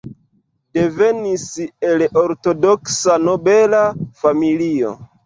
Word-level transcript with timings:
Devenis 0.77 1.43
el 1.89 2.05
ortodoksa 2.21 3.19
nobela 3.27 3.83
familio. 4.25 4.95